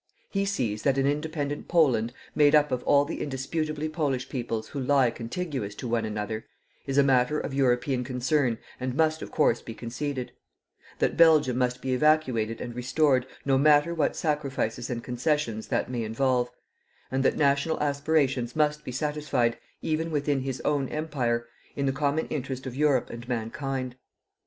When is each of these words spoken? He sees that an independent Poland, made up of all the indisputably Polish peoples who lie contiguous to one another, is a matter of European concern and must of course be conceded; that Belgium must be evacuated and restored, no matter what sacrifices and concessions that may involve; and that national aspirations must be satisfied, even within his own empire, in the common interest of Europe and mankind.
He 0.31 0.45
sees 0.45 0.81
that 0.81 0.97
an 0.97 1.05
independent 1.05 1.67
Poland, 1.67 2.11
made 2.33 2.55
up 2.55 2.71
of 2.71 2.81
all 2.85 3.05
the 3.05 3.21
indisputably 3.21 3.87
Polish 3.87 4.29
peoples 4.29 4.69
who 4.69 4.79
lie 4.79 5.11
contiguous 5.11 5.75
to 5.75 5.87
one 5.87 6.05
another, 6.05 6.47
is 6.87 6.97
a 6.97 7.03
matter 7.03 7.39
of 7.39 7.53
European 7.53 8.03
concern 8.03 8.57
and 8.79 8.95
must 8.95 9.21
of 9.21 9.29
course 9.29 9.61
be 9.61 9.75
conceded; 9.75 10.31
that 10.97 11.17
Belgium 11.17 11.55
must 11.59 11.83
be 11.83 11.93
evacuated 11.93 12.59
and 12.59 12.73
restored, 12.75 13.27
no 13.45 13.59
matter 13.59 13.93
what 13.93 14.15
sacrifices 14.15 14.89
and 14.89 15.03
concessions 15.03 15.67
that 15.67 15.87
may 15.91 16.03
involve; 16.03 16.49
and 17.11 17.21
that 17.23 17.37
national 17.37 17.79
aspirations 17.79 18.55
must 18.55 18.83
be 18.83 18.91
satisfied, 18.91 19.55
even 19.83 20.09
within 20.09 20.39
his 20.39 20.61
own 20.61 20.89
empire, 20.89 21.45
in 21.75 21.85
the 21.85 21.93
common 21.93 22.25
interest 22.29 22.65
of 22.65 22.75
Europe 22.75 23.11
and 23.11 23.27
mankind. 23.29 23.95